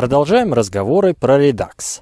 Продолжаем 0.00 0.54
разговоры 0.54 1.12
про 1.12 1.38
Redux. 1.38 2.00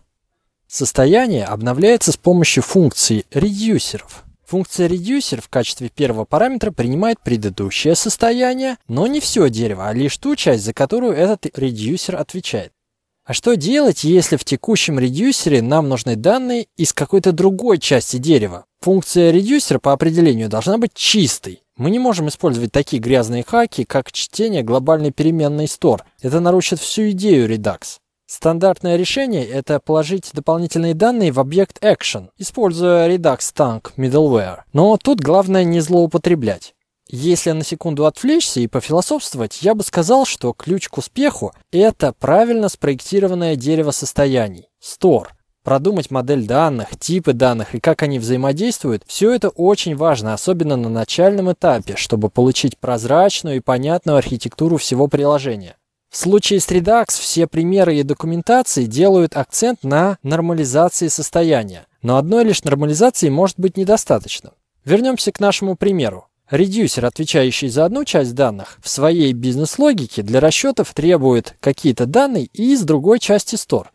Состояние 0.69 1.45
обновляется 1.45 2.13
с 2.13 2.17
помощью 2.17 2.63
функции 2.63 3.27
редюсеров. 3.33 4.23
Функция 4.47 4.89
reducer 4.89 5.41
в 5.41 5.49
качестве 5.49 5.89
первого 5.89 6.25
параметра 6.25 6.71
принимает 6.71 7.19
предыдущее 7.19 7.97
состояние, 7.97 8.77
но 8.87 9.09
не 9.09 9.19
все 9.19 9.51
дерево, 9.51 9.89
а 9.89 9.93
лишь 9.93 10.17
ту 10.17 10.37
часть, 10.37 10.63
за 10.63 10.73
которую 10.73 11.13
этот 11.13 11.47
редюсер 11.59 12.15
отвечает. 12.15 12.73
А 13.29 13.35
что 13.35 13.57
делать, 13.57 14.05
если 14.05 14.37
в 14.37 14.45
текущем 14.47 14.99
редюсере 14.99 15.61
нам 15.61 15.87
нужны 15.87 16.17
данные 16.17 16.67
из 16.79 16.95
какой-то 16.95 17.33
другой 17.33 17.77
части 17.77 18.17
дерева? 18.17 18.65
Функция 18.81 19.35
reducer 19.35 19.79
по 19.79 19.93
определению 19.93 20.49
должна 20.49 20.79
быть 20.79 20.95
чистой. 20.95 21.63
Мы 21.77 21.91
не 21.91 21.99
можем 21.99 22.29
использовать 22.29 22.73
такие 22.73 23.03
грязные 23.03 23.45
хаки, 23.47 23.85
как 23.85 24.13
чтение 24.13 24.63
глобальной 24.63 25.11
переменной 25.11 25.67
store. 25.67 26.01
Это 26.23 26.41
нарушит 26.41 26.81
всю 26.81 27.11
идею 27.11 27.47
Redux. 27.53 27.99
Стандартное 28.25 28.97
решение– 28.97 29.45
это 29.47 29.79
положить 29.79 30.31
дополнительные 30.33 30.95
данные 30.95 31.31
в 31.31 31.39
объект 31.39 31.85
action, 31.85 32.29
используя 32.39 33.11
Redux 33.11 33.41
Tank 33.55 33.93
Middleware. 33.99 34.61
Но 34.73 34.97
тут 34.97 35.21
главное 35.21 35.65
не 35.65 35.81
злоупотреблять. 35.81 36.75
Если 37.11 37.53
на 37.53 37.65
секунду 37.65 38.05
отвлечься 38.05 38.61
и 38.61 38.67
пофилософствовать, 38.67 39.63
я 39.63 39.75
бы 39.75 39.83
сказал, 39.83 40.27
что 40.27 40.53
ключ 40.53 40.89
к 40.89 40.99
успеху– 40.99 41.53
это 41.73 42.13
правильно 42.13 42.69
спроектированное 42.69 43.57
дерево 43.57 43.93
состояний– 43.93 44.69
Store. 44.83 45.29
Продумать 45.65 46.11
модель 46.11 46.47
данных, 46.47 46.99
типы 46.99 47.33
данных 47.33 47.75
и 47.75 47.81
как 47.81 48.03
они 48.03 48.19
взаимодействуют– 48.19 49.05
все 49.07 49.33
это 49.33 49.49
очень 49.49 49.97
важно, 49.97 50.35
особенно 50.35 50.77
на 50.77 50.91
начальном 50.91 51.51
этапе, 51.51 51.97
чтобы 51.97 52.29
получить 52.29 52.77
прозрачную 52.77 53.57
и 53.57 53.61
понятную 53.61 54.19
архитектуру 54.19 54.77
всего 54.77 55.09
приложения. 55.09 55.77
В 56.11 56.17
случае 56.19 56.61
с 56.61 56.69
Redux 56.69 57.07
все 57.09 57.47
примеры 57.47 57.97
и 57.97 58.03
документации 58.03 58.85
делают 58.85 59.35
акцент 59.35 59.83
на 59.83 60.19
нормализации 60.23 61.09
состояния, 61.09 61.87
но 62.03 62.19
одной 62.19 62.45
лишь 62.45 62.65
нормализации 62.65 63.31
может 63.31 63.59
быть 63.59 63.79
недостаточно. 63.79 64.53
Вернемся 64.85 65.33
к 65.33 65.41
нашему 65.41 65.75
примеру. 65.75 66.28
Редюсер, 66.51 67.05
отвечающий 67.05 67.69
за 67.69 67.85
одну 67.85 68.05
часть 68.07 68.35
данных, 68.35 68.79
в 68.83 68.89
своей 68.89 69.35
бизнес-логике 69.35 70.23
для 70.23 70.41
расчетов 70.41 70.95
требует 70.95 71.55
какие-то 71.61 72.07
данные 72.07 72.49
и 72.55 72.73
из 72.73 72.83
другой 72.83 73.19
части 73.19 73.55
store. 73.55 73.89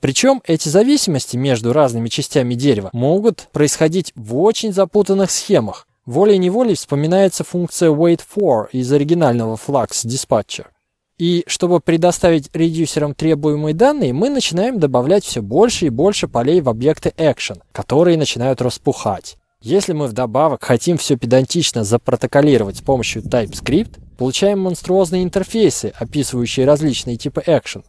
Причем 0.00 0.40
эти 0.46 0.68
зависимости 0.68 1.36
между 1.36 1.72
разными 1.72 2.08
частями 2.08 2.54
дерева 2.54 2.90
могут 2.92 3.48
происходить 3.52 4.12
в 4.14 4.36
очень 4.36 4.72
запутанных 4.72 5.32
схемах. 5.32 5.88
Волей-неволей 6.06 6.76
вспоминается 6.76 7.42
функция 7.42 7.90
wait-for 7.90 8.68
из 8.70 8.92
оригинального 8.92 9.56
Flux 9.56 10.06
Dispatcher. 10.06 10.66
И 11.18 11.42
чтобы 11.48 11.80
предоставить 11.80 12.48
редюсерам 12.54 13.12
требуемые 13.12 13.74
данные, 13.74 14.12
мы 14.12 14.30
начинаем 14.30 14.78
добавлять 14.78 15.24
все 15.24 15.42
больше 15.42 15.86
и 15.86 15.90
больше 15.90 16.28
полей 16.28 16.60
в 16.60 16.68
объекты 16.68 17.12
action, 17.16 17.60
которые 17.72 18.16
начинают 18.16 18.62
распухать. 18.62 19.36
Если 19.60 19.92
мы 19.92 20.06
вдобавок 20.06 20.62
хотим 20.62 20.98
все 20.98 21.16
педантично 21.16 21.82
запротоколировать 21.82 22.76
с 22.76 22.80
помощью 22.80 23.22
TypeScript, 23.22 23.98
получаем 24.16 24.60
монструозные 24.60 25.24
интерфейсы, 25.24 25.92
описывающие 25.98 26.64
различные 26.64 27.16
типы 27.16 27.42
action. 27.44 27.84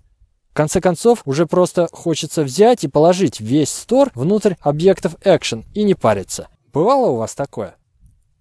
В 0.49 0.55
конце 0.55 0.81
концов, 0.81 1.21
уже 1.25 1.45
просто 1.45 1.87
хочется 1.91 2.43
взять 2.43 2.83
и 2.83 2.87
положить 2.87 3.39
весь 3.39 3.69
стор 3.69 4.11
внутрь 4.15 4.55
объектов 4.61 5.15
action 5.23 5.63
и 5.75 5.83
не 5.83 5.93
париться. 5.93 6.47
Бывало 6.73 7.11
у 7.11 7.17
вас 7.17 7.35
такое? 7.35 7.75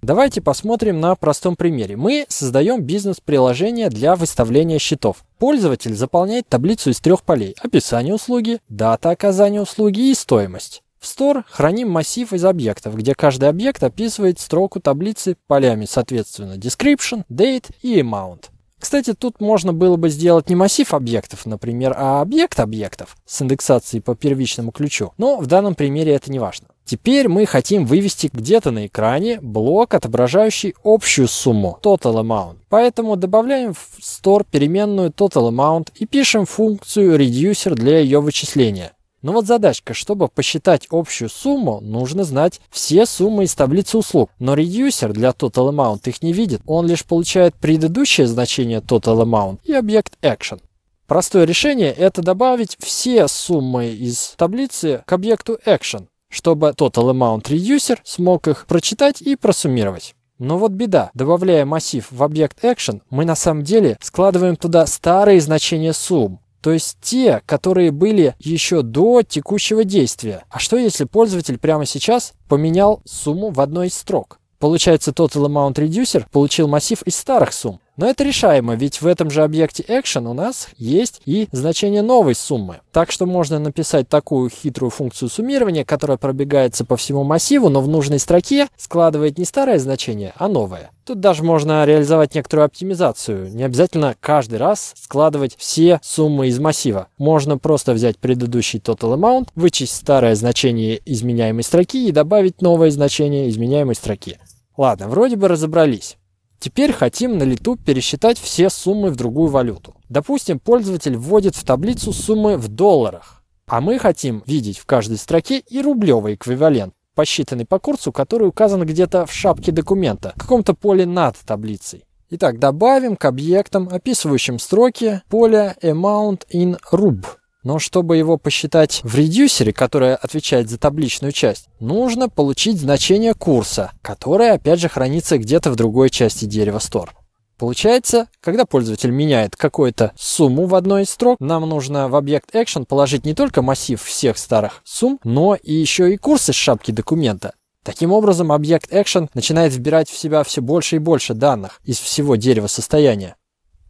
Давайте 0.00 0.40
посмотрим 0.40 0.98
на 0.98 1.14
простом 1.14 1.54
примере. 1.54 1.96
Мы 1.96 2.24
создаем 2.28 2.82
бизнес-приложение 2.82 3.90
для 3.90 4.16
выставления 4.16 4.78
счетов. 4.78 5.24
Пользователь 5.38 5.94
заполняет 5.94 6.48
таблицу 6.48 6.90
из 6.90 7.00
трех 7.00 7.22
полей– 7.22 7.54
описание 7.62 8.14
услуги, 8.14 8.60
дата 8.70 9.10
оказания 9.10 9.60
услуги 9.60 10.10
и 10.10 10.14
стоимость. 10.14 10.82
В 11.00 11.04
Store 11.04 11.44
храним 11.48 11.90
массив 11.90 12.32
из 12.32 12.44
объектов, 12.44 12.96
где 12.96 13.14
каждый 13.14 13.48
объект 13.48 13.82
описывает 13.82 14.40
строку 14.40 14.80
таблицы 14.80 15.36
полями, 15.46 15.86
соответственно, 15.88 16.54
description, 16.54 17.24
date 17.30 17.70
и 17.82 18.00
amount. 18.00 18.46
Кстати, 18.78 19.12
тут 19.12 19.40
можно 19.40 19.72
было 19.72 19.96
бы 19.96 20.08
сделать 20.08 20.48
не 20.48 20.56
массив 20.56 20.94
объектов, 20.94 21.46
например, 21.46 21.94
а 21.96 22.20
объект 22.20 22.60
объектов 22.60 23.16
с 23.26 23.42
индексацией 23.42 24.00
по 24.00 24.14
первичному 24.14 24.70
ключу, 24.70 25.12
но 25.18 25.38
в 25.38 25.46
данном 25.46 25.74
примере 25.74 26.12
это 26.12 26.30
не 26.30 26.38
важно. 26.38 26.68
Теперь 26.84 27.28
мы 27.28 27.44
хотим 27.44 27.84
вывести 27.84 28.30
где-то 28.32 28.70
на 28.70 28.86
экране 28.86 29.40
блок, 29.42 29.94
отображающий 29.94 30.74
общую 30.84 31.28
сумму 31.28 31.78
total 31.82 32.22
amount. 32.22 32.56
Поэтому 32.70 33.16
добавляем 33.16 33.74
в 33.74 33.98
store 34.00 34.46
переменную 34.50 35.10
total 35.10 35.50
amount 35.50 35.88
и 35.96 36.06
пишем 36.06 36.46
функцию 36.46 37.18
reducer 37.20 37.74
для 37.74 37.98
ее 37.98 38.20
вычисления. 38.20 38.92
Но 39.22 39.32
вот 39.32 39.46
задачка, 39.46 39.94
чтобы 39.94 40.28
посчитать 40.28 40.86
общую 40.90 41.28
сумму, 41.28 41.80
нужно 41.80 42.24
знать 42.24 42.60
все 42.70 43.04
суммы 43.04 43.44
из 43.44 43.54
таблицы 43.54 43.98
услуг. 43.98 44.30
Но 44.38 44.54
редюсер 44.54 45.12
для 45.12 45.30
total 45.30 45.70
amount 45.70 46.08
их 46.08 46.22
не 46.22 46.32
видит, 46.32 46.62
он 46.66 46.86
лишь 46.86 47.04
получает 47.04 47.54
предыдущее 47.56 48.26
значение 48.26 48.80
total 48.80 49.24
amount 49.24 49.58
и 49.64 49.72
объект 49.72 50.14
action. 50.22 50.60
Простое 51.08 51.46
решение– 51.46 51.90
это 51.96 52.22
добавить 52.22 52.76
все 52.78 53.26
суммы 53.28 53.88
из 53.88 54.34
таблицы 54.36 55.02
к 55.06 55.12
объекту 55.12 55.58
action, 55.64 56.06
чтобы 56.30 56.68
total 56.76 57.12
amount 57.12 57.44
reducer 57.44 57.98
смог 58.04 58.46
их 58.46 58.66
прочитать 58.66 59.22
и 59.22 59.34
просуммировать. 59.34 60.14
Но 60.38 60.56
вот 60.56 60.72
беда. 60.72 61.10
Добавляя 61.14 61.64
массив 61.64 62.06
в 62.10 62.22
объект 62.22 62.62
action, 62.62 63.00
мы 63.10 63.24
на 63.24 63.34
самом 63.34 63.64
деле 63.64 63.96
складываем 64.00 64.56
туда 64.56 64.86
старые 64.86 65.40
значения 65.40 65.92
сумм. 65.92 66.40
То 66.68 66.72
есть 66.74 66.98
те, 67.00 67.40
которые 67.46 67.90
были 67.90 68.34
еще 68.38 68.82
до 68.82 69.22
текущего 69.22 69.84
действия. 69.84 70.44
А 70.50 70.58
что 70.58 70.76
если 70.76 71.04
пользователь 71.04 71.56
прямо 71.56 71.86
сейчас 71.86 72.34
поменял 72.46 73.00
сумму 73.06 73.48
в 73.48 73.58
одной 73.62 73.86
из 73.86 73.94
строк? 73.94 74.38
Получается, 74.58 75.12
Total 75.12 75.46
Amount 75.46 75.76
Reducer 75.76 76.26
получил 76.30 76.68
массив 76.68 77.00
из 77.04 77.16
старых 77.16 77.54
сумм. 77.54 77.80
Но 77.98 78.08
это 78.08 78.22
решаемо, 78.22 78.76
ведь 78.76 79.02
в 79.02 79.06
этом 79.08 79.28
же 79.28 79.42
объекте 79.42 79.82
action 79.82 80.28
у 80.28 80.32
нас 80.32 80.68
есть 80.76 81.20
и 81.26 81.48
значение 81.50 82.00
новой 82.00 82.36
суммы. 82.36 82.78
Так 82.92 83.10
что 83.10 83.26
можно 83.26 83.58
написать 83.58 84.08
такую 84.08 84.50
хитрую 84.50 84.90
функцию 84.90 85.28
суммирования, 85.28 85.84
которая 85.84 86.16
пробегается 86.16 86.84
по 86.84 86.96
всему 86.96 87.24
массиву, 87.24 87.68
но 87.68 87.80
в 87.80 87.88
нужной 87.88 88.20
строке 88.20 88.68
складывает 88.76 89.36
не 89.36 89.44
старое 89.44 89.80
значение, 89.80 90.32
а 90.36 90.46
новое. 90.46 90.92
Тут 91.04 91.18
даже 91.18 91.42
можно 91.42 91.84
реализовать 91.84 92.36
некоторую 92.36 92.66
оптимизацию. 92.66 93.50
Не 93.52 93.64
обязательно 93.64 94.14
каждый 94.20 94.60
раз 94.60 94.92
складывать 94.94 95.56
все 95.58 95.98
суммы 96.00 96.46
из 96.46 96.60
массива. 96.60 97.08
Можно 97.18 97.58
просто 97.58 97.94
взять 97.94 98.16
предыдущий 98.18 98.78
total 98.78 99.18
amount, 99.18 99.48
вычесть 99.56 99.96
старое 99.96 100.36
значение 100.36 101.00
изменяемой 101.04 101.64
строки 101.64 102.06
и 102.06 102.12
добавить 102.12 102.62
новое 102.62 102.92
значение 102.92 103.48
изменяемой 103.48 103.96
строки. 103.96 104.38
Ладно, 104.76 105.08
вроде 105.08 105.34
бы 105.34 105.48
разобрались. 105.48 106.16
Теперь 106.58 106.92
хотим 106.92 107.38
на 107.38 107.44
лету 107.44 107.76
пересчитать 107.76 108.38
все 108.38 108.68
суммы 108.68 109.10
в 109.10 109.16
другую 109.16 109.48
валюту. 109.48 109.94
Допустим, 110.08 110.58
пользователь 110.58 111.16
вводит 111.16 111.54
в 111.54 111.64
таблицу 111.64 112.12
суммы 112.12 112.56
в 112.56 112.66
долларах, 112.68 113.44
а 113.66 113.80
мы 113.80 113.98
хотим 113.98 114.42
видеть 114.46 114.78
в 114.78 114.86
каждой 114.86 115.18
строке 115.18 115.58
и 115.58 115.80
рублевый 115.80 116.34
эквивалент, 116.34 116.94
посчитанный 117.14 117.64
по 117.64 117.78
курсу, 117.78 118.10
который 118.10 118.48
указан 118.48 118.84
где-то 118.84 119.26
в 119.26 119.32
шапке 119.32 119.70
документа, 119.70 120.32
в 120.34 120.40
каком-то 120.40 120.74
поле 120.74 121.06
над 121.06 121.36
таблицей. 121.38 122.04
Итак, 122.30 122.58
добавим 122.58 123.16
к 123.16 123.24
объектам, 123.24 123.88
описывающим 123.90 124.58
строки, 124.58 125.22
поле 125.30 125.76
amount 125.82 126.42
in 126.52 126.76
rub. 126.92 127.24
Но 127.64 127.78
чтобы 127.78 128.16
его 128.16 128.38
посчитать 128.38 129.00
в 129.02 129.14
редюсере, 129.14 129.72
который 129.72 130.14
отвечает 130.14 130.70
за 130.70 130.78
табличную 130.78 131.32
часть, 131.32 131.68
нужно 131.80 132.28
получить 132.28 132.80
значение 132.80 133.34
курса, 133.34 133.92
которое 134.02 134.52
опять 134.52 134.80
же 134.80 134.88
хранится 134.88 135.38
где-то 135.38 135.70
в 135.70 135.76
другой 135.76 136.10
части 136.10 136.44
дерева 136.44 136.78
store. 136.78 137.10
Получается, 137.58 138.28
когда 138.40 138.64
пользователь 138.64 139.10
меняет 139.10 139.56
какую-то 139.56 140.12
сумму 140.16 140.66
в 140.66 140.76
одной 140.76 141.02
из 141.02 141.10
строк, 141.10 141.40
нам 141.40 141.68
нужно 141.68 142.08
в 142.08 142.14
объект 142.14 142.54
action 142.54 142.84
положить 142.86 143.26
не 143.26 143.34
только 143.34 143.62
массив 143.62 144.00
всех 144.00 144.38
старых 144.38 144.80
сумм, 144.84 145.18
но 145.24 145.56
и 145.56 145.74
еще 145.74 146.14
и 146.14 146.16
курс 146.16 146.48
из 146.48 146.54
шапки 146.54 146.92
документа. 146.92 147.54
Таким 147.84 148.12
образом, 148.12 148.52
объект 148.52 148.92
action 148.92 149.28
начинает 149.34 149.72
вбирать 149.72 150.08
в 150.08 150.16
себя 150.16 150.44
все 150.44 150.60
больше 150.60 150.96
и 150.96 151.00
больше 151.00 151.34
данных 151.34 151.80
из 151.84 151.98
всего 151.98 152.36
дерева 152.36 152.68
состояния. 152.68 153.34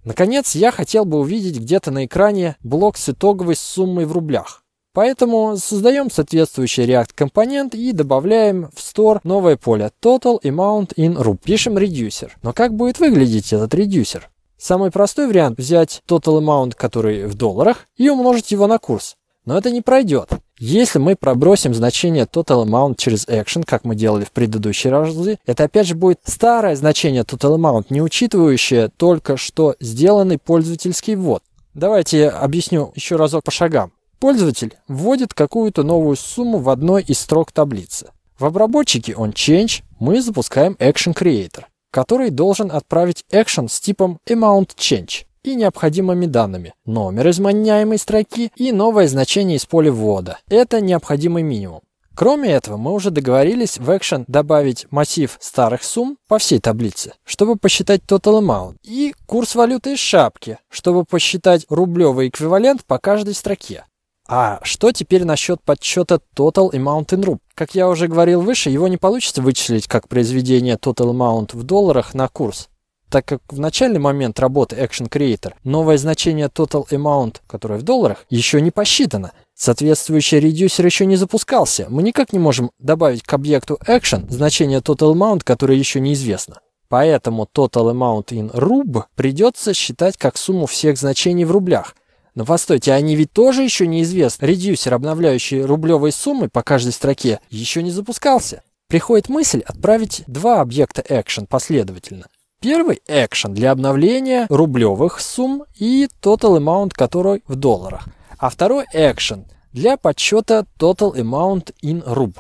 Наконец, 0.04 0.54
я 0.54 0.70
хотел 0.70 1.04
бы 1.04 1.18
увидеть 1.18 1.58
где-то 1.58 1.90
на 1.90 2.06
экране 2.06 2.56
блок 2.62 2.96
с 2.96 3.08
итоговой 3.08 3.56
суммой 3.56 4.06
в 4.06 4.12
рублях. 4.12 4.62
Поэтому 4.94 5.56
создаем 5.56 6.10
соответствующий 6.10 6.84
React 6.84 7.10
компонент 7.14 7.74
и 7.74 7.92
добавляем 7.92 8.70
в 8.74 8.78
store 8.78 9.20
новое 9.22 9.56
поле 9.56 9.92
Total 10.02 10.40
Amount 10.42 10.94
in 10.96 11.16
Rub. 11.16 11.38
Пишем 11.44 11.76
Reducer. 11.76 12.30
Но 12.42 12.52
как 12.52 12.74
будет 12.74 12.98
выглядеть 12.98 13.52
этот 13.52 13.74
Reducer? 13.74 14.22
Самый 14.56 14.90
простой 14.90 15.28
вариант 15.28 15.58
взять 15.58 16.02
Total 16.08 16.40
Amount, 16.40 16.72
который 16.74 17.26
в 17.26 17.34
долларах, 17.34 17.86
и 17.96 18.08
умножить 18.08 18.50
его 18.50 18.66
на 18.66 18.78
курс. 18.78 19.17
Но 19.48 19.56
это 19.56 19.70
не 19.70 19.80
пройдет. 19.80 20.28
Если 20.58 20.98
мы 20.98 21.16
пробросим 21.16 21.72
значение 21.72 22.26
total 22.30 22.66
amount 22.66 22.96
через 22.98 23.26
action, 23.26 23.64
как 23.64 23.82
мы 23.82 23.94
делали 23.94 24.24
в 24.24 24.30
предыдущие 24.30 24.92
разы, 24.92 25.38
это 25.46 25.64
опять 25.64 25.86
же 25.86 25.94
будет 25.94 26.20
старое 26.22 26.76
значение 26.76 27.22
total 27.22 27.56
amount, 27.56 27.86
не 27.88 28.02
учитывающее 28.02 28.90
только 28.94 29.38
что 29.38 29.74
сделанный 29.80 30.36
пользовательский 30.36 31.14
ввод. 31.14 31.42
Давайте 31.72 32.28
объясню 32.28 32.92
еще 32.94 33.16
разок 33.16 33.42
по 33.42 33.50
шагам. 33.50 33.92
Пользователь 34.20 34.76
вводит 34.86 35.32
какую-то 35.32 35.82
новую 35.82 36.16
сумму 36.16 36.58
в 36.58 36.68
одной 36.68 37.02
из 37.02 37.18
строк 37.18 37.50
таблицы. 37.50 38.10
В 38.38 38.44
обработчике 38.44 39.12
onChange 39.12 39.80
мы 39.98 40.20
запускаем 40.20 40.74
Action 40.74 41.16
Creator, 41.16 41.64
который 41.90 42.28
должен 42.28 42.70
отправить 42.70 43.24
action 43.32 43.68
с 43.68 43.80
типом 43.80 44.18
AmountChange 44.28 45.24
и 45.52 45.56
необходимыми 45.56 46.26
данными. 46.26 46.74
Номер 46.86 47.30
изменяемой 47.30 47.98
строки 47.98 48.52
и 48.56 48.72
новое 48.72 49.08
значение 49.08 49.56
из 49.56 49.66
поля 49.66 49.92
ввода. 49.92 50.38
Это 50.48 50.80
необходимый 50.80 51.42
минимум. 51.42 51.80
Кроме 52.14 52.50
этого, 52.50 52.76
мы 52.76 52.92
уже 52.92 53.12
договорились 53.12 53.78
в 53.78 53.88
Action 53.90 54.24
добавить 54.26 54.88
массив 54.90 55.36
старых 55.40 55.84
сумм 55.84 56.18
по 56.26 56.38
всей 56.38 56.58
таблице, 56.58 57.12
чтобы 57.24 57.54
посчитать 57.54 58.02
total 58.08 58.40
amount, 58.40 58.74
и 58.82 59.14
курс 59.26 59.54
валюты 59.54 59.92
из 59.92 60.00
шапки, 60.00 60.58
чтобы 60.68 61.04
посчитать 61.04 61.64
рублевый 61.68 62.28
эквивалент 62.28 62.84
по 62.84 62.98
каждой 62.98 63.34
строке. 63.34 63.84
А 64.30 64.60
что 64.62 64.92
теперь 64.92 65.24
насчет 65.24 65.62
подсчета 65.62 66.20
Total 66.36 66.70
Amount 66.72 67.06
in 67.10 67.22
Rub? 67.22 67.38
Как 67.54 67.74
я 67.74 67.88
уже 67.88 68.08
говорил 68.08 68.42
выше, 68.42 68.68
его 68.68 68.86
не 68.86 68.98
получится 68.98 69.40
вычислить 69.40 69.86
как 69.86 70.06
произведение 70.06 70.74
Total 70.74 71.10
Amount 71.12 71.56
в 71.56 71.62
долларах 71.62 72.12
на 72.12 72.28
курс, 72.28 72.68
так 73.08 73.24
как 73.26 73.40
в 73.48 73.58
начальный 73.58 73.98
момент 73.98 74.38
работы 74.40 74.76
Action 74.76 75.08
Creator 75.08 75.54
новое 75.64 75.98
значение 75.98 76.46
Total 76.46 76.86
Amount, 76.88 77.36
которое 77.46 77.78
в 77.78 77.82
долларах, 77.82 78.24
еще 78.30 78.60
не 78.60 78.70
посчитано. 78.70 79.32
Соответствующий 79.54 80.40
редюсер 80.40 80.86
еще 80.86 81.06
не 81.06 81.16
запускался. 81.16 81.86
Мы 81.88 82.02
никак 82.02 82.32
не 82.32 82.38
можем 82.38 82.70
добавить 82.78 83.22
к 83.22 83.32
объекту 83.32 83.78
Action 83.86 84.30
значение 84.30 84.80
Total 84.80 85.12
Amount, 85.12 85.40
которое 85.44 85.76
еще 85.76 86.00
неизвестно. 86.00 86.60
Поэтому 86.88 87.48
Total 87.52 87.92
Amount 87.92 88.28
in 88.28 88.50
Rub 88.52 89.04
придется 89.14 89.74
считать 89.74 90.16
как 90.16 90.36
сумму 90.36 90.66
всех 90.66 90.98
значений 90.98 91.44
в 91.44 91.50
рублях– 91.50 91.94
но 92.38 92.44
постойте, 92.44 92.92
они 92.92 93.16
ведь 93.16 93.32
тоже 93.32 93.64
еще 93.64 93.88
неизвестны. 93.88 94.46
Редюсер, 94.46 94.94
обновляющий 94.94 95.60
рублевые 95.60 96.12
суммы 96.12 96.48
по 96.48 96.62
каждой 96.62 96.92
строке, 96.92 97.40
еще 97.50 97.82
не 97.82 97.90
запускался. 97.90 98.62
Приходит 98.86 99.28
мысль 99.28 99.62
отправить 99.66 100.22
два 100.28 100.60
объекта 100.60 101.02
action 101.02 101.48
последовательно. 101.48 102.26
Первый 102.60 103.00
action 103.06 103.50
для 103.50 103.70
обновления 103.70 104.46
рублевых 104.50 105.20
сумм 105.20 105.62
и 105.78 106.08
total 106.20 106.58
amount, 106.58 106.90
который 106.92 107.44
в 107.46 107.54
долларах. 107.54 108.08
А 108.36 108.50
второй 108.50 108.84
action 108.92 109.44
для 109.72 109.96
подсчета 109.96 110.66
total 110.76 111.14
amount 111.14 111.72
in 111.84 112.04
rub. 112.04 112.34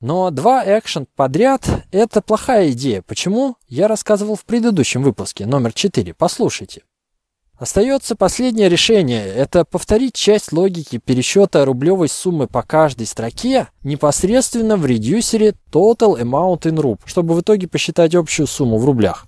Но 0.00 0.30
два 0.30 0.64
action 0.64 1.08
подряд– 1.16 1.68
это 1.90 2.20
плохая 2.20 2.70
идея. 2.70 3.02
Почему? 3.02 3.56
Я 3.66 3.88
рассказывал 3.88 4.36
в 4.36 4.44
предыдущем 4.44 5.02
выпуске, 5.02 5.44
номер 5.44 5.72
4. 5.72 6.14
Послушайте. 6.14 6.82
Остается 7.58 8.14
последнее 8.14 8.68
решение– 8.68 9.26
это 9.26 9.64
повторить 9.64 10.14
часть 10.14 10.52
логики 10.52 10.98
пересчета 10.98 11.64
рублевой 11.64 12.08
суммы 12.08 12.46
по 12.46 12.62
каждой 12.62 13.06
строке 13.06 13.66
непосредственно 13.82 14.76
в 14.76 14.86
редюсере 14.86 15.54
Total 15.72 16.20
Amount 16.20 16.60
in 16.60 16.76
Rub, 16.76 17.00
чтобы 17.06 17.34
в 17.34 17.40
итоге 17.40 17.66
посчитать 17.66 18.14
общую 18.14 18.46
сумму 18.46 18.78
в 18.78 18.84
рублях. 18.84 19.26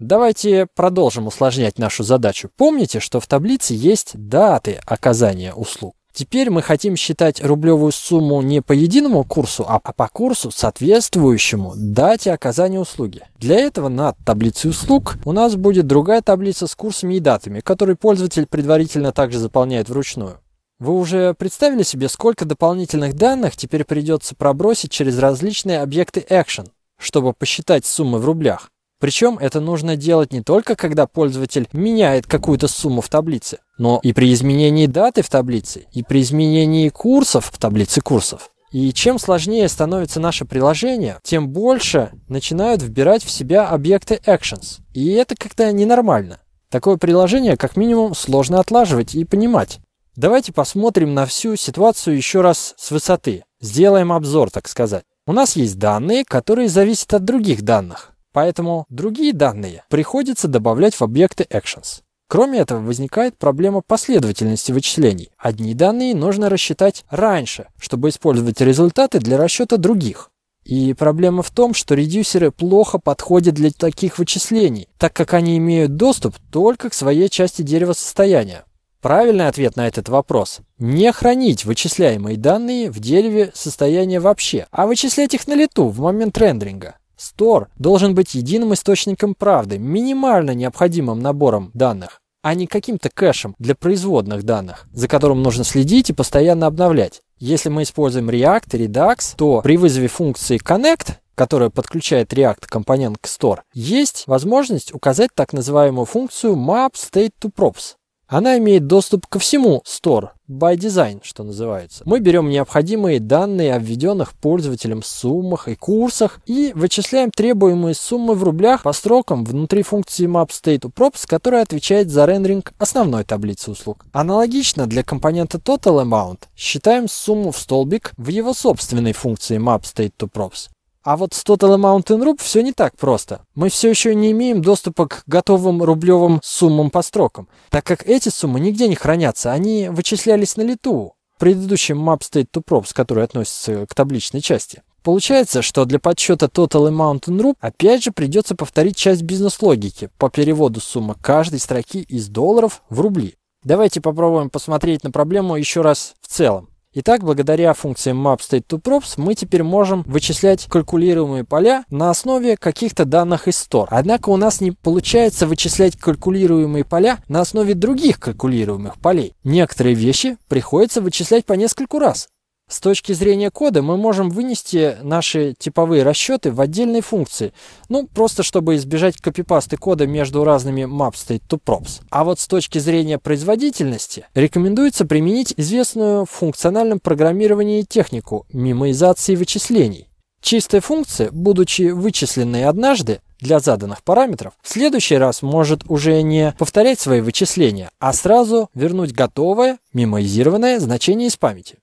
Давайте 0.00 0.66
продолжим 0.74 1.28
усложнять 1.28 1.78
нашу 1.78 2.02
задачу. 2.02 2.50
Помните, 2.56 2.98
что 2.98 3.20
в 3.20 3.28
таблице 3.28 3.74
есть 3.74 4.10
даты 4.14 4.80
оказания 4.86 5.54
услуг. 5.54 5.94
Теперь 6.12 6.50
мы 6.50 6.62
хотим 6.62 6.96
считать 6.96 7.44
рублевую 7.44 7.92
сумму 7.92 8.42
не 8.42 8.60
по 8.60 8.72
единому 8.72 9.24
курсу, 9.24 9.64
а 9.68 9.80
по 9.80 10.08
курсу, 10.08 10.50
соответствующему 10.50 11.74
дате 11.76 12.32
оказания 12.32 12.80
услуги. 12.80 13.22
Для 13.36 13.56
этого 13.56 13.88
над 13.88 14.16
таблицей 14.24 14.70
услуг 14.70 15.16
у 15.24 15.32
нас 15.32 15.54
будет 15.54 15.86
другая 15.86 16.22
таблица 16.22 16.66
с 16.66 16.74
курсами 16.74 17.14
и 17.14 17.20
датами, 17.20 17.60
которые 17.60 17.96
пользователь 17.96 18.46
предварительно 18.46 19.12
также 19.12 19.38
заполняет 19.38 19.88
вручную. 19.88 20.38
Вы 20.80 20.98
уже 20.98 21.34
представили 21.34 21.84
себе, 21.84 22.08
сколько 22.08 22.44
дополнительных 22.44 23.14
данных 23.14 23.56
теперь 23.56 23.84
придется 23.84 24.34
пробросить 24.34 24.90
через 24.90 25.18
различные 25.18 25.80
объекты 25.80 26.24
Action, 26.28 26.68
чтобы 26.98 27.32
посчитать 27.32 27.86
суммы 27.86 28.18
в 28.18 28.24
рублях? 28.24 28.70
Причем 29.04 29.36
это 29.36 29.60
нужно 29.60 29.96
делать 29.96 30.32
не 30.32 30.40
только 30.40 30.76
когда 30.76 31.06
пользователь 31.06 31.68
меняет 31.74 32.26
какую-то 32.26 32.68
сумму 32.68 33.02
в 33.02 33.10
таблице, 33.10 33.58
но 33.76 34.00
и 34.02 34.14
при 34.14 34.32
изменении 34.32 34.86
даты 34.86 35.20
в 35.20 35.28
таблице, 35.28 35.84
и 35.92 36.02
при 36.02 36.22
изменении 36.22 36.88
курсов 36.88 37.50
в 37.52 37.58
таблице 37.58 38.00
курсов. 38.00 38.48
И 38.72 38.94
чем 38.94 39.18
сложнее 39.18 39.68
становится 39.68 40.20
наше 40.20 40.46
приложение, 40.46 41.18
тем 41.22 41.50
больше 41.50 42.12
начинают 42.30 42.80
вбирать 42.80 43.22
в 43.22 43.30
себя 43.30 43.68
объекты 43.68 44.22
actions. 44.24 44.78
И 44.94 45.10
это 45.10 45.34
как-то 45.36 45.70
ненормально. 45.70 46.38
Такое 46.70 46.96
приложение 46.96 47.58
как 47.58 47.76
минимум 47.76 48.14
сложно 48.14 48.58
отлаживать 48.58 49.14
и 49.14 49.26
понимать. 49.26 49.80
Давайте 50.16 50.50
посмотрим 50.50 51.12
на 51.12 51.26
всю 51.26 51.56
ситуацию 51.56 52.16
еще 52.16 52.40
раз 52.40 52.72
с 52.78 52.90
высоты. 52.90 53.44
Сделаем 53.60 54.12
обзор, 54.12 54.50
так 54.50 54.66
сказать. 54.66 55.04
У 55.26 55.34
нас 55.34 55.56
есть 55.56 55.78
данные, 55.78 56.24
которые 56.24 56.70
зависят 56.70 57.12
от 57.12 57.26
других 57.26 57.60
данных. 57.60 58.13
Поэтому 58.34 58.84
другие 58.88 59.32
данные 59.32 59.84
приходится 59.88 60.48
добавлять 60.48 60.96
в 60.96 61.02
объекты 61.02 61.44
actions. 61.44 62.02
Кроме 62.26 62.58
этого, 62.58 62.80
возникает 62.80 63.38
проблема 63.38 63.80
последовательности 63.80 64.72
вычислений. 64.72 65.30
Одни 65.38 65.72
данные 65.72 66.16
нужно 66.16 66.48
рассчитать 66.48 67.04
раньше, 67.10 67.68
чтобы 67.78 68.08
использовать 68.08 68.60
результаты 68.60 69.20
для 69.20 69.38
расчета 69.38 69.76
других. 69.76 70.30
И 70.64 70.94
проблема 70.94 71.44
в 71.44 71.50
том, 71.52 71.74
что 71.74 71.94
редюсеры 71.94 72.50
плохо 72.50 72.98
подходят 72.98 73.54
для 73.54 73.70
таких 73.70 74.18
вычислений, 74.18 74.88
так 74.98 75.12
как 75.12 75.32
они 75.32 75.56
имеют 75.58 75.94
доступ 75.94 76.34
только 76.50 76.90
к 76.90 76.94
своей 76.94 77.28
части 77.28 77.62
дерева 77.62 77.92
состояния. 77.92 78.64
Правильный 79.00 79.46
ответ 79.46 79.76
на 79.76 79.86
этот 79.86 80.08
вопрос– 80.08 80.58
не 80.78 81.12
хранить 81.12 81.64
вычисляемые 81.64 82.36
данные 82.36 82.90
в 82.90 82.98
дереве 82.98 83.52
состояния 83.54 84.18
вообще, 84.18 84.66
а 84.72 84.88
вычислять 84.88 85.34
их 85.34 85.46
на 85.46 85.54
лету 85.54 85.86
в 85.88 86.00
момент 86.00 86.36
рендеринга. 86.36 86.96
Store 87.18 87.66
должен 87.78 88.14
быть 88.14 88.34
единым 88.34 88.74
источником 88.74 89.34
правды, 89.34 89.78
минимально 89.78 90.52
необходимым 90.52 91.20
набором 91.20 91.70
данных, 91.74 92.20
а 92.42 92.54
не 92.54 92.66
каким-то 92.66 93.08
кэшем 93.08 93.54
для 93.58 93.74
производных 93.74 94.42
данных, 94.42 94.86
за 94.92 95.08
которым 95.08 95.42
нужно 95.42 95.64
следить 95.64 96.10
и 96.10 96.14
постоянно 96.14 96.66
обновлять. 96.66 97.22
Если 97.38 97.68
мы 97.68 97.82
используем 97.82 98.30
React 98.30 98.76
и 98.76 98.86
Redux, 98.86 99.34
то 99.36 99.60
при 99.62 99.76
вызове 99.76 100.08
функции 100.08 100.60
Connect, 100.60 101.14
которая 101.34 101.70
подключает 101.70 102.32
React 102.32 102.66
компонент 102.68 103.18
к 103.20 103.26
Store, 103.26 103.60
есть 103.72 104.24
возможность 104.26 104.94
указать 104.94 105.30
так 105.34 105.52
называемую 105.52 106.04
функцию 106.04 106.54
Map 106.54 106.92
State 106.92 107.32
to 107.42 107.52
Props. 107.52 107.94
Она 108.34 108.58
имеет 108.58 108.88
доступ 108.88 109.28
ко 109.28 109.38
всему 109.38 109.84
Store, 109.86 110.30
by 110.50 110.74
design, 110.74 111.20
что 111.22 111.44
называется. 111.44 112.02
Мы 112.04 112.18
берем 112.18 112.48
необходимые 112.48 113.20
данные 113.20 113.72
о 113.72 113.78
введенных 113.78 114.32
пользователем 114.32 115.04
суммах 115.04 115.68
и 115.68 115.76
курсах 115.76 116.40
и 116.44 116.72
вычисляем 116.74 117.30
требуемые 117.30 117.94
суммы 117.94 118.34
в 118.34 118.42
рублях 118.42 118.82
по 118.82 118.92
строкам 118.92 119.44
внутри 119.44 119.84
функции 119.84 120.26
MapStateUprops, 120.26 121.28
которая 121.28 121.62
отвечает 121.62 122.10
за 122.10 122.24
рендеринг 122.24 122.72
основной 122.76 123.22
таблицы 123.22 123.70
услуг. 123.70 124.04
Аналогично 124.10 124.88
для 124.88 125.04
компонента 125.04 125.58
TotalAmount 125.58 126.40
считаем 126.56 127.06
сумму 127.06 127.52
в 127.52 127.56
столбик 127.56 128.14
в 128.16 128.26
его 128.26 128.52
собственной 128.52 129.12
функции 129.12 129.58
MapStateUprops. 129.58 130.70
А 131.04 131.18
вот 131.18 131.34
с 131.34 131.44
Total 131.44 131.76
in 131.76 132.24
Rub 132.24 132.42
все 132.42 132.62
не 132.62 132.72
так 132.72 132.96
просто. 132.96 133.42
Мы 133.54 133.68
все 133.68 133.90
еще 133.90 134.14
не 134.14 134.32
имеем 134.32 134.62
доступа 134.62 135.06
к 135.06 135.22
готовым 135.26 135.82
рублевым 135.82 136.40
суммам 136.42 136.90
по 136.90 137.02
строкам, 137.02 137.46
так 137.68 137.84
как 137.84 138.06
эти 138.08 138.30
суммы 138.30 138.58
нигде 138.58 138.88
не 138.88 138.94
хранятся, 138.94 139.52
они 139.52 139.90
вычислялись 139.90 140.56
на 140.56 140.62
лету 140.62 141.14
в 141.36 141.40
предыдущем 141.40 142.08
Map 142.08 142.20
State 142.20 142.48
to 142.54 142.64
Props, 142.64 142.94
который 142.94 143.24
относится 143.24 143.86
к 143.86 143.94
табличной 143.94 144.40
части. 144.40 144.82
Получается, 145.02 145.60
что 145.60 145.84
для 145.84 145.98
подсчета 145.98 146.46
Total 146.46 146.88
Amount 146.88 147.24
in 147.24 147.38
Rub 147.38 147.56
опять 147.60 148.02
же 148.02 148.10
придется 148.10 148.54
повторить 148.54 148.96
часть 148.96 149.22
бизнес-логики 149.22 150.08
по 150.16 150.30
переводу 150.30 150.80
суммы 150.80 151.16
каждой 151.20 151.60
строки 151.60 152.00
из 152.00 152.28
долларов 152.28 152.80
в 152.88 153.00
рубли. 153.00 153.34
Давайте 153.62 154.00
попробуем 154.00 154.48
посмотреть 154.48 155.04
на 155.04 155.10
проблему 155.10 155.56
еще 155.56 155.82
раз 155.82 156.14
в 156.22 156.28
целом. 156.28 156.70
Итак, 156.96 157.24
благодаря 157.24 157.74
функциям 157.74 158.24
MapStateToProps 158.24 159.14
мы 159.16 159.34
теперь 159.34 159.64
можем 159.64 160.02
вычислять 160.02 160.66
калькулируемые 160.66 161.42
поля 161.42 161.84
на 161.90 162.08
основе 162.08 162.56
каких-то 162.56 163.04
данных 163.04 163.48
из 163.48 163.56
Store. 163.56 163.88
Однако 163.90 164.28
у 164.28 164.36
нас 164.36 164.60
не 164.60 164.70
получается 164.70 165.48
вычислять 165.48 165.96
калькулируемые 165.96 166.84
поля 166.84 167.18
на 167.26 167.40
основе 167.40 167.74
других 167.74 168.20
калькулируемых 168.20 169.00
полей. 169.00 169.34
Некоторые 169.42 169.96
вещи 169.96 170.36
приходится 170.46 171.00
вычислять 171.00 171.44
по 171.44 171.54
нескольку 171.54 171.98
раз. 171.98 172.28
С 172.68 172.80
точки 172.80 173.12
зрения 173.12 173.50
кода 173.50 173.82
мы 173.82 173.96
можем 173.96 174.30
вынести 174.30 174.96
наши 175.02 175.54
типовые 175.58 176.02
расчеты 176.02 176.50
в 176.50 176.60
отдельные 176.60 177.02
функции, 177.02 177.52
ну, 177.88 178.06
просто 178.06 178.42
чтобы 178.42 178.76
избежать 178.76 179.18
копипасты 179.18 179.76
кода 179.76 180.06
между 180.06 180.44
разными 180.44 180.82
mapState2props. 180.82 182.00
А 182.10 182.24
вот 182.24 182.40
с 182.40 182.48
точки 182.48 182.78
зрения 182.78 183.18
производительности 183.18 184.26
рекомендуется 184.34 185.04
применить 185.04 185.52
известную 185.56 186.24
в 186.24 186.30
функциональном 186.30 187.00
программировании 187.00 187.82
технику 187.82 188.46
мимоизации 188.52 189.36
вычислений. 189.36 190.08
Чистая 190.40 190.80
функция, 190.80 191.30
будучи 191.30 191.90
вычисленной 191.90 192.64
однажды, 192.64 193.20
для 193.40 193.60
заданных 193.60 194.02
параметров, 194.02 194.54
в 194.62 194.68
следующий 194.68 195.16
раз 195.16 195.42
может 195.42 195.84
уже 195.88 196.22
не 196.22 196.54
повторять 196.58 196.98
свои 196.98 197.20
вычисления, 197.20 197.90
а 197.98 198.12
сразу 198.12 198.70
вернуть 198.74 199.12
готовое, 199.12 199.78
мемоизированное 199.92 200.80
значение 200.80 201.28
из 201.28 201.36
памяти. 201.36 201.76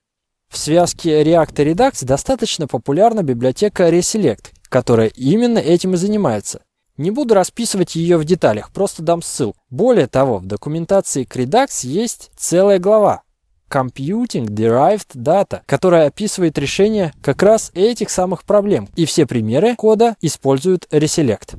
В 0.52 0.58
связке 0.58 1.22
React 1.22 1.62
и 1.62 1.72
Redux 1.72 2.04
достаточно 2.04 2.66
популярна 2.66 3.22
библиотека 3.22 3.88
Reselect, 3.88 4.52
которая 4.68 5.08
именно 5.08 5.56
этим 5.56 5.94
и 5.94 5.96
занимается. 5.96 6.60
Не 6.98 7.10
буду 7.10 7.32
расписывать 7.32 7.94
ее 7.94 8.18
в 8.18 8.26
деталях, 8.26 8.70
просто 8.70 9.02
дам 9.02 9.22
ссылку. 9.22 9.58
Более 9.70 10.08
того, 10.08 10.40
в 10.40 10.46
документации 10.46 11.24
к 11.24 11.36
Redux 11.36 11.86
есть 11.86 12.30
целая 12.36 12.78
глава 12.78 13.22
Computing 13.70 14.44
Derived 14.44 15.14
Data, 15.14 15.62
которая 15.64 16.08
описывает 16.08 16.58
решение 16.58 17.14
как 17.22 17.42
раз 17.42 17.70
этих 17.72 18.10
самых 18.10 18.44
проблем, 18.44 18.90
и 18.94 19.06
все 19.06 19.24
примеры 19.24 19.74
кода 19.74 20.16
используют 20.20 20.86
Reselect. 20.90 21.56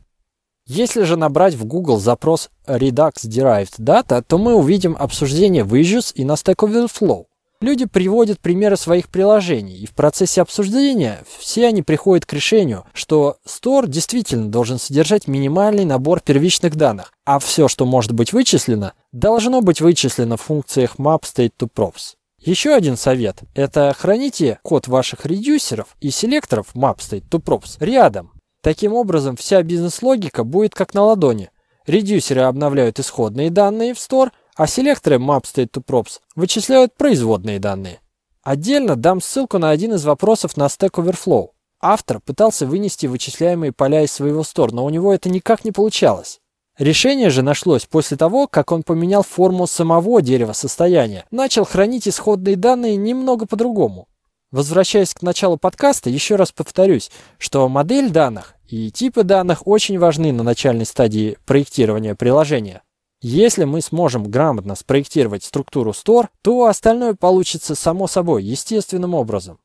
Если 0.68 1.02
же 1.02 1.18
набрать 1.18 1.56
в 1.56 1.66
Google 1.66 2.00
запрос 2.00 2.52
Redux 2.68 3.14
Derived 3.26 3.80
Data, 3.80 4.22
то 4.22 4.38
мы 4.38 4.54
увидим 4.54 4.96
обсуждение 5.00 5.64
в 5.64 5.74
Issues 5.74 6.14
и 6.14 6.24
на 6.24 6.34
Stack 6.34 6.58
Overflow. 6.58 7.26
Люди 7.63 7.86
приводят 7.86 8.41
примеры 8.41 8.75
своих 8.75 9.08
приложений, 9.08 9.77
и 9.77 9.86
в 9.86 9.93
процессе 9.93 10.41
обсуждения 10.41 11.24
все 11.39 11.67
они 11.67 11.82
приходят 11.82 12.25
к 12.25 12.34
решению, 12.34 12.84
что 12.91 13.38
Store 13.48 13.88
действительно 13.88 14.50
должен 14.50 14.77
содержать 14.77 15.29
минимальный 15.29 15.86
набор 15.86 16.20
первичных 16.20 16.75
данных, 16.75 17.13
а 17.24 17.39
все, 17.39 17.70
что 17.70 17.86
может 17.86 18.12
быть 18.12 18.34
вычислено, 18.34 18.91
должно 19.13 19.62
быть 19.62 19.79
вычислено 19.79 20.36
в 20.36 20.41
функциях 20.41 20.96
mapState2props. 20.98 22.15
Еще 22.41 22.74
один 22.74 22.98
совет– 22.98 23.38
это 23.55 23.96
храните 23.98 24.60
код 24.62 24.89
ваших 24.89 25.25
редюсеров 25.25 25.96
и 26.01 26.10
селекторов 26.10 26.75
mapState2props 26.75 27.77
рядом. 27.79 28.34
Таким 28.62 28.91
образом, 28.91 29.38
вся 29.38 29.63
бизнес-логика 29.63 30.43
будет 30.43 30.75
как 30.75 30.93
на 30.93 31.03
ладони. 31.03 31.50
Редюсеры 31.88 32.41
обновляют 32.41 33.00
исходные 33.00 33.50
данные 33.50 33.93
в 33.93 34.00
Store– 34.00 34.32
а 34.55 34.67
селекторы 34.67 35.17
mapState2props 35.17 36.19
вычисляют 36.36 36.95
производные 36.95 37.60
данные. 37.60 38.00
Отдельно 38.43 38.95
дам 38.95 39.22
ссылку 39.22 39.57
на 39.57 39.69
один 39.69 39.93
из 39.93 40.03
вопросов 40.05 40.57
на 40.57 40.65
Stack 40.65 40.91
Overflow. 40.91 41.50
Автор 41.79 42.19
пытался 42.19 42.65
вынести 42.65 43.07
вычисляемые 43.07 43.72
поля 43.72 44.03
из 44.03 44.12
своего 44.12 44.43
стор, 44.43 44.72
но 44.74 44.86
у 44.86 44.89
него 44.89 45.13
это 45.13 45.29
никак 45.29 45.65
не 45.65 45.72
получалось. 45.72 46.39
Решение 46.77 47.29
же 47.29 47.43
нашлось 47.43 47.86
после 47.86 48.17
того, 48.17 48.48
как 48.48 48.72
он 48.72 48.83
поменял 48.83 49.24
форму 49.24 49.67
самого 49.67 50.22
дерева 50.22 50.53
состояния, 50.53 51.25
начал 51.29 51.65
хранить 51.65 52.07
исходные 52.07 52.55
данные 52.55 52.95
немного 52.95 53.45
по-другому. 53.45 54.07
Возвращаясь 54.51 55.13
к 55.13 55.22
началу 55.22 55.57
подкаста, 55.57 56.10
еще 56.10 56.36
раз 56.36 56.51
повторюсь, 56.51 57.12
что 57.38 57.67
модель 57.69 58.10
данных 58.10 58.55
и 58.67 58.91
типы 58.91 59.24
данных 59.24 59.67
очень 59.67 60.00
важны 60.00 60.31
на 60.31 60.43
начальной 60.43 60.86
стадии 60.86 61.38
проектирования 61.45 62.15
приложения. 62.15 62.81
Если 63.25 63.63
мы 63.63 63.80
сможем 63.80 64.30
грамотно 64.30 64.75
спроектировать 64.75 65.46
структуру 65.46 65.92
Store, 65.92 66.27
то 66.42 66.65
остальное 66.65 67.13
получится 67.13 67.74
само 67.74 68.08
собой, 68.08 68.44
естественным 68.44 69.13
образом. 69.13 69.60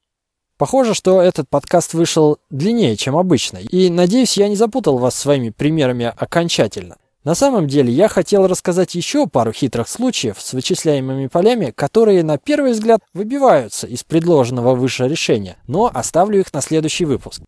Похоже, 0.56 0.94
что 0.94 1.20
этот 1.20 1.48
подкаст 1.48 1.92
вышел 1.92 2.38
длиннее, 2.50 2.96
чем 2.96 3.16
обычно, 3.16 3.56
и 3.56 3.90
надеюсь, 3.90 4.36
я 4.36 4.48
не 4.48 4.54
запутал 4.54 4.98
вас 4.98 5.16
своими 5.16 5.50
примерами 5.50 6.06
окончательно. 6.16 6.98
На 7.24 7.34
самом 7.34 7.66
деле, 7.66 7.92
я 7.92 8.06
хотел 8.06 8.46
рассказать 8.46 8.94
еще 8.94 9.26
пару 9.26 9.50
хитрых 9.50 9.88
случаев 9.88 10.40
с 10.40 10.52
вычисляемыми 10.52 11.26
полями, 11.26 11.72
которые 11.74 12.22
на 12.22 12.38
первый 12.38 12.70
взгляд 12.70 13.00
выбиваются 13.12 13.88
из 13.88 14.04
предложенного 14.04 14.76
выше 14.76 15.08
решения, 15.08 15.56
но 15.66 15.90
оставлю 15.92 16.38
их 16.38 16.52
на 16.52 16.60
следующий 16.60 17.06
выпуск. 17.06 17.42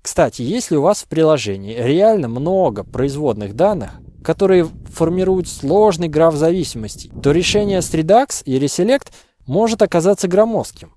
Кстати, 0.00 0.40
если 0.40 0.76
у 0.76 0.82
вас 0.82 1.02
в 1.02 1.08
приложении 1.08 1.76
реально 1.76 2.28
много 2.28 2.84
производных 2.84 3.54
данных, 3.54 3.90
которые 4.22 4.64
формируют 4.64 5.48
сложный 5.48 6.08
граф 6.08 6.34
зависимостей, 6.34 7.10
то 7.22 7.32
решение 7.32 7.82
с 7.82 7.92
Redux 7.92 8.42
и 8.44 8.58
Reselect 8.58 9.08
может 9.46 9.82
оказаться 9.82 10.28
громоздким. 10.28 10.94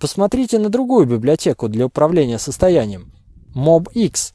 Посмотрите 0.00 0.58
на 0.58 0.68
другую 0.68 1.06
библиотеку 1.06 1.68
для 1.68 1.86
управления 1.86 2.38
состоянием– 2.38 3.12
MobX. 3.54 4.34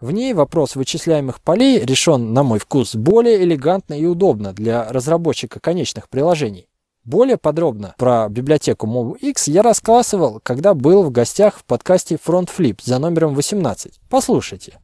В 0.00 0.12
ней 0.12 0.34
вопрос 0.34 0.76
вычисляемых 0.76 1.40
полей 1.40 1.80
решен, 1.80 2.34
на 2.34 2.42
мой 2.42 2.58
вкус, 2.58 2.94
более 2.94 3.42
элегантно 3.42 3.94
и 3.94 4.04
удобно 4.04 4.52
для 4.52 4.92
разработчика 4.92 5.58
конечных 5.58 6.10
приложений. 6.10 6.68
Более 7.04 7.38
подробно 7.38 7.94
про 7.98 8.28
библиотеку 8.28 8.86
MobX 8.86 9.44
я 9.46 9.62
рассказывал, 9.62 10.40
когда 10.42 10.74
был 10.74 11.04
в 11.04 11.10
гостях 11.10 11.58
в 11.58 11.64
подкасте 11.64 12.16
Front 12.16 12.50
Flip 12.54 12.80
за 12.82 12.98
номером 12.98 13.34
18. 13.34 14.00
Послушайте. 14.10 14.80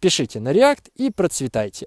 Пишите 0.00 0.40
на 0.40 0.52
React 0.52 0.90
и 0.96 1.10
процветайте. 1.10 1.86